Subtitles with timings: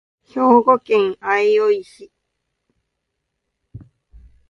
[0.25, 2.11] 兵庫県相生市